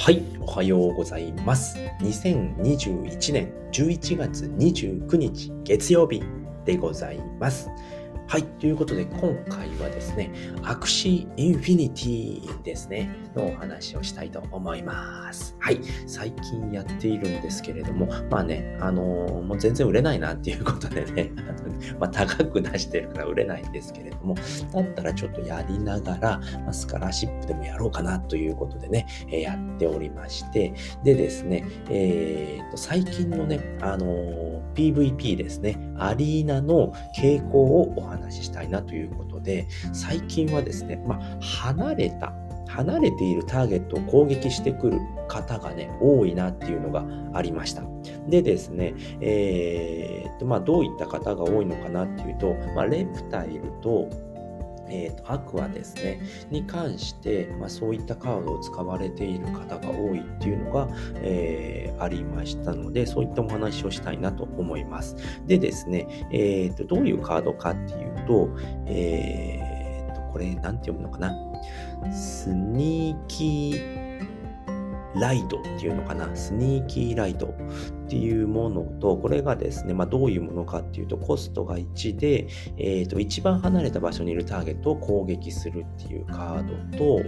[0.00, 1.78] はい、おはようございます。
[2.00, 6.22] 2021年11月29日月曜日
[6.64, 7.68] でございます。
[8.30, 8.44] はい。
[8.44, 10.30] ということで、今回はですね、
[10.62, 15.56] アクシーインフィニティですね、のお話をしたいと思います。
[15.58, 15.80] はい。
[16.06, 21.32] 最近やっているんですけれども、まあね、あのー、もう全然売れないなっていうことでね、
[21.98, 24.36] まあ、高く出してるから売れないんですけれども、
[24.72, 30.72] だったらちょっとやりながら、ま、スカラーシップでもやろうかなということでね、え、やっておりまして、
[31.02, 42.32] でですね、えー、と、最近のね、あのー、PVP ですね、アリーナの傾向をお話話したいなということで、最近はですね、まあ、離れた、
[42.68, 47.82] 離れているターゲットを攻撃してくる方がね、多いなっていうのがありました。
[48.28, 54.08] でですね、えー、っと、まあ、どういった方が多いのかなっていうと、まあ、レプタイルと、
[54.90, 65.16] えーと、アクアですね、に関して、まあ、そういったカードを使われている方が多いっていうのが、えー、ありましたので、そういったお話をしたいなと思います。
[65.46, 68.50] でですね、えーと、どういうカードかっていうと、
[68.86, 71.34] えーと、これ、なんて読むのかな？
[72.12, 74.20] スニーキー
[75.20, 77.52] ライドっていうのかな、スニーキーライド
[78.10, 87.22] ていうものと、これがですね、まあ、どういうものかっていうと、コストが1で、えー、と一番離れた場所にいるターゲットを攻撃するっていうカードと、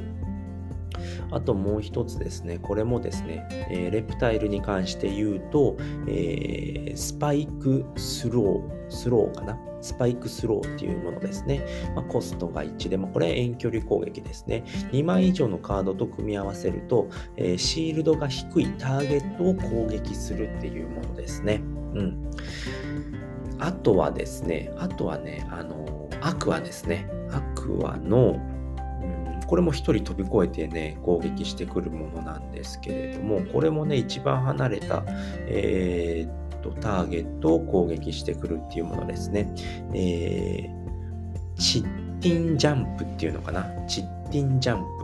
[1.31, 11.67] あともう一つですね、これもですね、えー、レプタイルに関して言うと、えー、スパイクスロー、スローかなスパイクスローっていうものですね。
[11.95, 14.65] まあ、コストが1で、まあ、これ遠距離攻撃ですね。
[14.93, 21.61] 2枚以上のカードと組み合わせると、えー、シールドが低いターゲットを攻撃するっていうものですね。
[21.95, 22.31] うん。
[23.59, 27.09] あとはですね、あとはね、あの、アクアですね。
[27.31, 28.41] アクアの、
[29.47, 35.05] これも一人飛び越えてね、攻撃してくるものなんですけれども、これもね、一番離れた、
[35.47, 39.53] えー、と、ターゲットを攻撃してくるっていうものですね。
[39.95, 43.67] えー、チッティンジャンプっていうのかな？
[43.87, 45.03] チッティンジャンプ。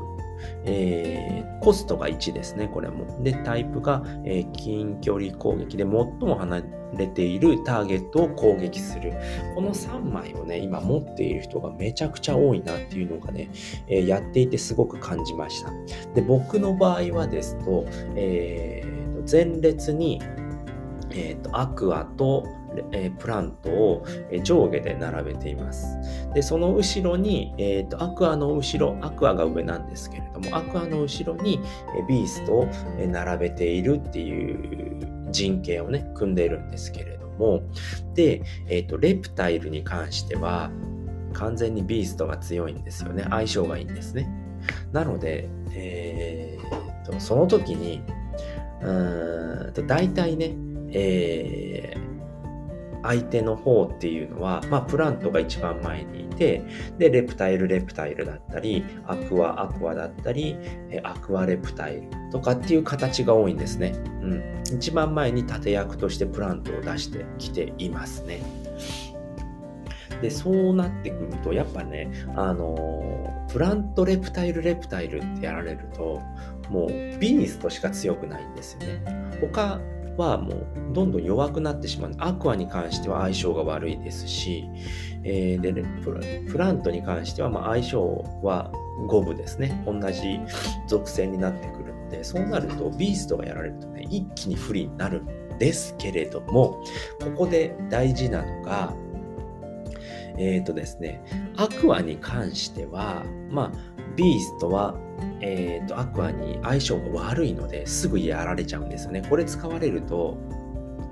[0.65, 3.23] えー、コストが1ですね、これも。
[3.25, 6.63] で、タイプが、えー、近距離攻撃で最も離
[6.97, 9.13] れているターゲットを攻撃する。
[9.57, 13.51] この3枚をね、今持っている人がめちゃくちゃ多いなっていうのがね、
[13.89, 15.73] えー、やっていてすごく感じました。
[16.15, 20.23] で、僕の場合はですと、えー、前列に、
[21.11, 22.45] えーと、アクアと
[22.93, 24.05] えー、プラントを
[24.43, 25.87] 上下で並べています。
[26.35, 31.61] で、その後ろに、えーと、アクアの後ろ、アクアが上なんですけれども、アクアの後ろに
[32.09, 32.69] ビーストを
[33.07, 37.63] 並べているっていう陣形をね、組んでいるんですけれども、
[38.15, 40.71] で、えーと、レプタイルに関しては、
[41.33, 43.25] 完全にビーストが強いんですよね。
[43.29, 44.29] 相性がいいんですね。
[44.93, 48.03] なので、えーと、その時に、
[48.81, 50.55] うーんと大体ね、
[50.93, 52.09] えー、
[53.03, 56.63] 相手の方っていうのは、まあ、プラントが一番前にいて、
[56.99, 60.57] で、レプタイル、レプタイルだったり、アクア、アクアだったり、
[61.03, 63.95] アクアレプタイルとかっていう形が多いんですね。
[64.23, 64.43] うん。
[64.77, 68.43] 一番前に盾役としてプラントを出してきていますね。
[70.21, 76.21] で、そうなってくると、やっぱね、あのプラント、レプタイル、レプタイルってやられると、
[76.69, 79.03] もうビーストしか強くないんですよね。
[79.41, 79.81] 他
[80.19, 82.13] はもうどんどん弱くなってしまう。
[82.19, 84.69] アクアに関しては相性が悪いですし、
[85.25, 85.83] えー、で
[86.51, 88.71] プラントに関してはま相性は
[89.07, 89.83] 五分ですね。
[89.87, 90.41] 同じ
[90.87, 96.83] 属性になってくるので、そうなるとビーストがやられるとね、一気に不利になるんですけれども、
[97.21, 98.95] ここで大事なのが、
[100.39, 101.23] えっ、ー、とですね、
[101.57, 103.73] アクアに関しては、まあ、
[104.17, 104.97] ビーストは
[105.41, 109.23] えーと、アクアに相性が悪いのですぐやられちゃうんですよね。
[109.29, 110.37] これ使われると、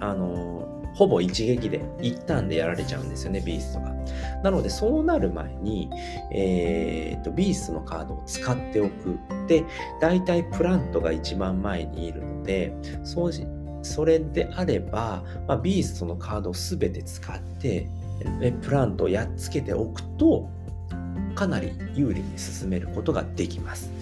[0.00, 3.94] あの、ほぼ一撃で、一旦でやられちゃうんですよね、ビーストが。
[4.42, 5.90] なので、そうなる前に、
[6.32, 9.18] えーと、ビーストのカードを使っておく。
[9.46, 9.64] で、
[10.00, 12.74] 大体プラントが一番前にいるので、
[13.04, 13.32] そう
[13.82, 17.88] それであれば、まあ、ビーストのカードを全て使って、
[18.62, 20.48] プラントをやっつけておくと、
[21.34, 23.92] かなり有利に進めることができます。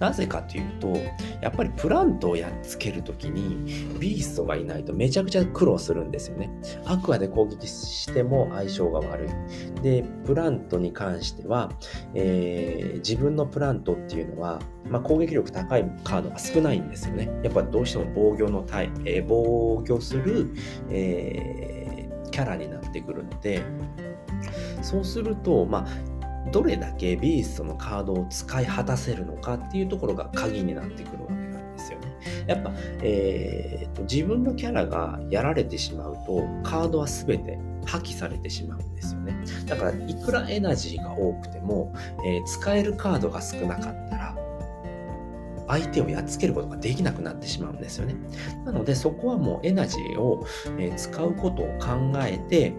[0.00, 0.96] なぜかというと、
[1.42, 6.50] やっぱりプラントをやっつけるときに、ビーストがいないとめちゃくちゃ苦労するんですよね。
[6.86, 9.82] アクアで攻撃しても相性が悪い。
[9.82, 11.70] で、プラントに関しては、
[12.14, 14.58] えー、自分のプラントっていうのは、
[14.88, 17.30] まあ、攻撃力高いカードが少ないんですよね。
[17.42, 20.50] やっぱどうしても防御のタイ、えー、防御する、
[20.88, 21.79] えー、
[22.30, 23.62] キャラになってくるので、
[24.82, 32.06] そうすると、まあ、どれだけビーストのカードを使い果たせるのかっていうところが鍵になってくるわけなんですよね。
[32.46, 32.72] やっぱ、
[33.02, 39.34] えーと、自分のキャラがやられてしまうと、カードは全て破棄されてしまうんですよね。
[39.66, 41.92] だから、いくらエナジーが多くても、
[42.24, 44.36] えー、使えるカードが少なかったら、
[45.70, 48.16] 相手をやっつけることができなくなってしまうんですよね。
[48.64, 50.44] なので、そこはもうエナジーを、
[50.96, 52.74] 使うことを考えて、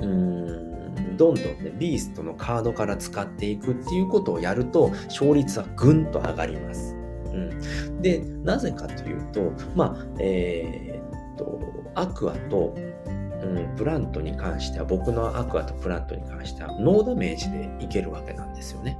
[0.00, 6.96] うーん、どんどんね、ビーストのカードから使っていくっていうことをやると、勝率はぐんと上がります。
[7.32, 11.60] うん、で、なぜかというと、まあ、えー、っと、
[11.94, 12.74] アクアと、
[13.42, 18.98] うん、プラントに関しては、僕のアクアとプラントに関しては、ノーダメージでいけるわけなんですよね。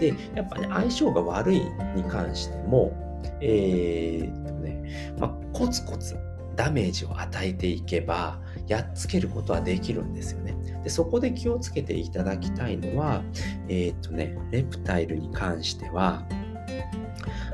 [0.00, 1.60] で、やっぱね、相性が悪い
[1.94, 2.92] に関しても、
[3.40, 6.16] えー、っとね、まあ、コツコツ
[6.56, 10.56] ダメージを与えていけば、やっつけることはできるんですよね。
[10.82, 13.22] で、そこで気をつけていただきたいのは、
[13.68, 16.24] えー、っとね、レプタイルに関しては、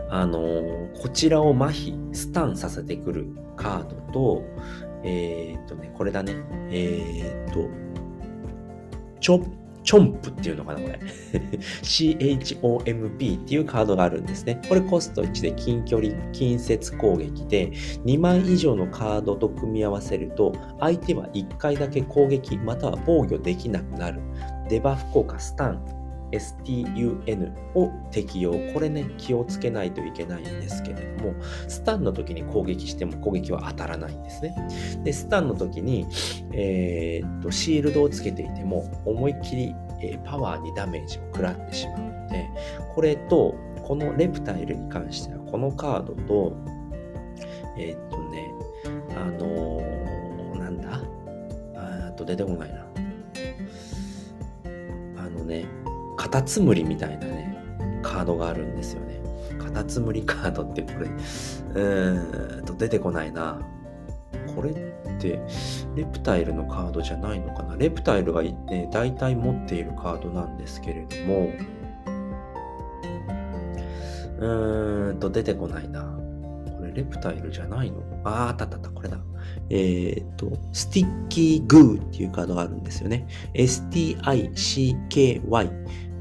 [0.09, 3.27] あのー、こちらを麻痺、スタンさせてくる
[3.57, 4.45] カードと、
[5.03, 6.35] えー、っとね、これだね、
[6.71, 7.69] え、っと、
[9.87, 10.99] チョンプっていうのかな、これ。
[11.83, 14.61] CHOMP っていうカードがあるんですね。
[14.69, 17.71] これコスト1で近距離、近接攻撃で、
[18.05, 24.21] 2枚以上のカードと組み合わせると、相手は1回だけ攻撃または防御できなくなる。
[24.69, 25.96] デバフ効果、スタン、
[26.33, 28.53] STUN を適用。
[28.73, 31.35] これね、気をつけないといけないんですけれども、
[31.69, 34.55] スタンの時に攻撃しても攻撃は当たらないんですね。
[35.05, 36.07] で、スタンの時に、
[36.53, 42.49] えー、っと、シールドをつけていても、思いっきり、えー、パワーにダメージを食らってしまうので、
[42.95, 46.57] これと、このレプタイルに関しては、このカードと、
[47.79, 48.53] えー、っとね、
[49.17, 51.01] あのー、なんだ？
[51.75, 52.87] あと出てこないな。
[55.19, 55.67] あのね、
[56.27, 57.57] カタツムリみたいなね、
[58.03, 59.21] カードがあるんですよね。
[59.61, 63.61] カタツムリカードってこれ、うーんと出てこないな。
[64.57, 64.75] これっ
[65.21, 65.41] て、
[65.95, 67.77] レプタイルのカードじゃないのかな？
[67.77, 71.49] レプタイルが、ね、大体持っているカードなんですけれども、
[74.41, 76.19] うーんと出てこないな。
[76.77, 78.03] これレプタイルじゃないの？
[78.25, 79.21] あー、あったあった、これだ。
[79.71, 83.29] えっ、ー、と、スティッキーグーっていうカードがあるんですよね。
[83.55, 85.71] STICKY。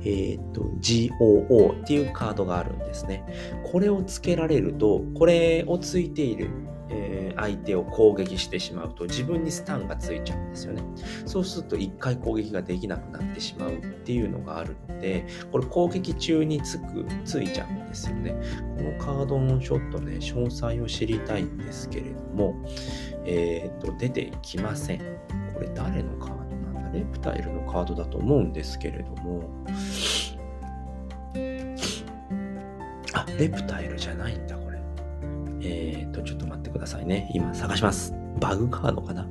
[0.05, 3.25] え、ー、と、GOO っていうカードがあるんですね。
[3.63, 6.49] これをつけられると、これをついている、
[6.89, 10.83] えー、相手を攻撃してしまうと自分にスタンがついちゃうんですよね。
[11.25, 18.35] そうすると1回攻撃ができなくなってしまうっていうのがあるので、これ攻撃中につく、ついちゃうんですよね。
[18.77, 22.55] このカードのちょっとね、詳細を知りたいんですけれども、
[23.25, 24.99] えっ、ー、と、出てきません。
[25.55, 26.34] これ誰のカード？
[26.95, 29.43] レプタイルのカードだと思うんですけれども、
[33.13, 34.79] あ、レプタイルじゃないんだ、これ。
[35.61, 37.29] えっ、と、ちょっと待ってくださいね。
[37.33, 38.15] 今探します。
[38.39, 39.27] バグカードかな？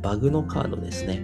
[0.00, 1.22] バグのカードですね。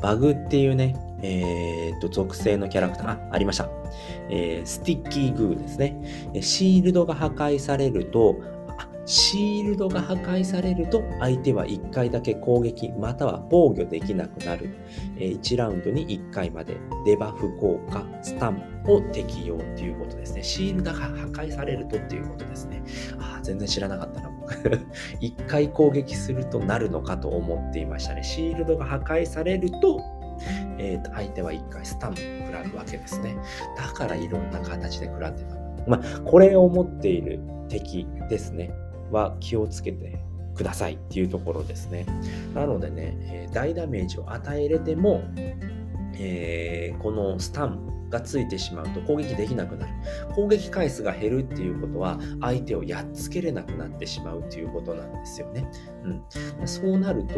[0.00, 3.68] バグっていうね、えっ、と、属性のキャラクター、あ、ありました。
[4.30, 6.30] えー、 Sticky Goo ですね。
[6.40, 8.36] シールドが破壊されると、
[9.08, 14.68] シールドが破壊されると相手は1回だけ攻撃または防御できなくなる。
[15.16, 16.76] 1ラウンドに1回まで
[17.06, 20.42] デバフ効果、スタンを適用っていうことですね。
[20.42, 22.82] シールドが破壊されるとっていうことですね。
[23.18, 24.30] ああ全然知らなかったな、
[25.22, 28.22] 1 回攻撃するとなるのかと思っていましたね。
[28.22, 30.02] シールドが破壊されると
[30.78, 33.36] えー、と相手は1回スタンプ食らうわけですね。
[33.74, 35.56] だからいろんな形で食らってた。
[35.88, 38.70] まあ、これを持っている敵ですね。
[39.10, 40.20] は気をつけて
[40.54, 42.06] くださいっていうところですね。
[42.54, 45.22] なのでね、大ダメージを与えれても、
[46.14, 49.92] えー、このスタンがついてしまうと攻撃できなくなる。
[50.34, 55.70] 攻撃回数が減るっていうことは相手をやっつけれなくなってしまうということなんですよね。
[56.04, 57.34] うん、そうなると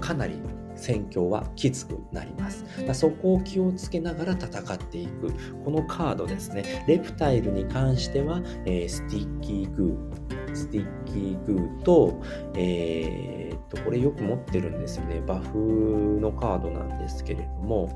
[0.00, 0.40] かなり
[0.74, 2.64] 戦況はきつくなります。
[2.94, 5.32] そこを気をつけながら戦っていく。
[5.64, 6.84] このカードですね。
[6.88, 12.20] Reptile に関しては、えー、 Sticky Goo、Sticky Goo と、
[12.54, 15.20] えー、っと、これよく持ってるんですよね。
[15.26, 17.88] バフのカードなんですけれども、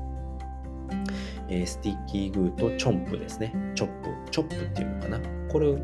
[1.49, 3.53] えー、スティッキーグーとチョンプですね。
[3.75, 4.31] チョップ。
[4.31, 5.19] チョップっていうのかな。
[5.49, 5.75] これ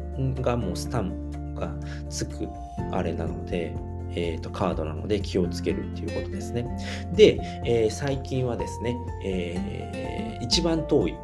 [0.42, 1.74] がもうスタンが
[2.10, 2.48] つく
[2.92, 3.76] あれなので、
[4.14, 6.66] えーと、カードなので気をつけるっていうことですね。
[7.14, 11.16] で、えー、最近はですね、えー、一番遠い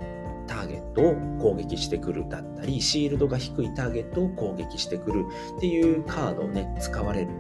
[0.48, 5.26] ターゲットを攻撃してくるだったり、シールドが低いターゲットを攻撃してくる
[5.58, 7.32] っていうカードをね、使われる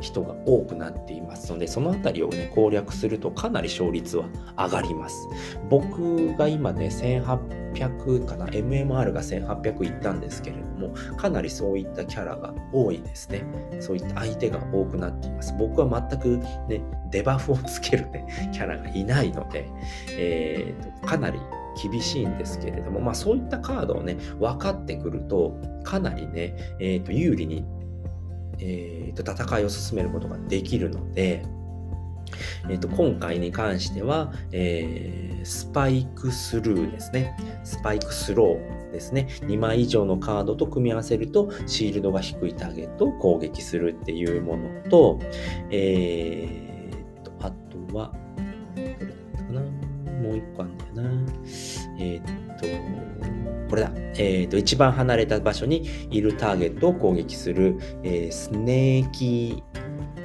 [0.00, 4.26] 人が多くなっていますので、そのあたりをね、攻略するとかなり勝率は
[4.56, 5.28] 上がります。
[5.68, 13.44] 僕が今ね、1800かな、MMR が1800いったんですけれども、かなりそういったキャラが多いですね。
[13.80, 15.54] そういった相手が多くなっています。
[15.58, 16.38] 僕は全く
[16.68, 19.68] ね、デバフをつけるね、キャラがいないので、
[20.18, 21.38] えーと、かなり
[21.82, 27.64] 厳しいんですけれども、まあそういったカードをね、分かってくると、かなりね、えー、と有利に
[28.58, 31.44] えーと、戦いを進めることができるので、
[32.68, 37.36] えーと、今回に関しては、えー、スパイクスルーですね。
[37.64, 39.28] スパイクスローですね。
[39.42, 45.20] 2枚以上のカードと組み合わせると、シールドが低いターゲットを攻撃するっていうものと、
[45.70, 48.12] えーと、あとは、
[50.26, 51.32] もう一個あるんだよな。
[51.98, 52.20] えっ、
[52.58, 52.66] と、
[53.70, 53.92] これだ。
[54.18, 59.62] えっ、と、一番離れた場所にいるターゲットを攻撃する、えー、スネーキ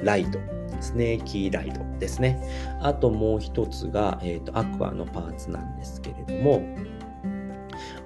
[0.00, 0.38] ーライト。
[0.80, 2.42] スネーキーライトですね。
[2.80, 6.62] あともう一つが、えっ、と、アクアのパーツなんですけれども、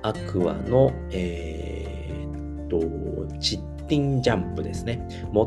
[0.02, 2.26] アクアの、え
[2.64, 2.80] っ、と、
[3.40, 5.00] チッティンジャンプですね。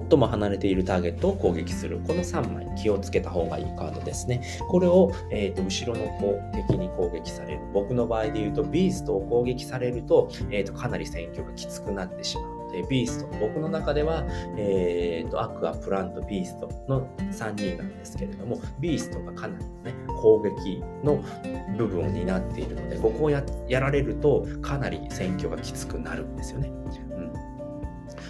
[0.10, 2.00] 最も離れているターゲットを攻撃する。
[2.06, 4.42] この3枚気をつけた方がいいカードですね。
[4.70, 7.62] これを、えーと、後ろの子敵に攻撃される。
[7.74, 12.60] 僕の場合で言うと、ビーストを攻撃されると、えーと、かなり戦況がきつくなってしまう。
[12.72, 14.26] でビースト、僕の中では、
[14.58, 21.24] えーと、 Aqua、Plant、Beast の3人なんですけれども、 Beast がかなりね、攻撃の
[21.78, 23.44] 部分を担っているので、ここをや
[23.80, 26.72] られるとかなり戦況がきつくなるんですよね。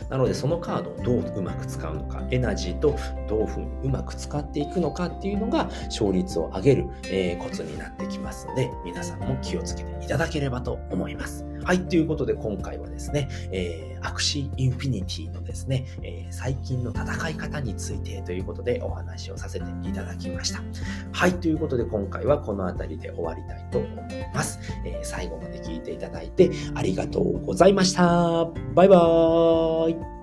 [0.10, 2.96] なのでそのカードをどううまく使うのか、エナジーと
[3.28, 11.46] どういうふうにうまく使っていくのかっていうのが勝率を上げる、えー、コツになってきますので、皆さんも気をつけていただければと思います。
[11.64, 20.64] はい、ということで今回はですね、えー、 Axie Infinity のですね、えー、最近の戦い方についてということでお話をさせていただきました。
[21.12, 24.60] はい、ということで今回はこの辺りで終わりたいと思います。
[24.86, 28.46] えー、最後まで聞いていただいてありがとうございました。
[28.74, 30.19] バイバーイ。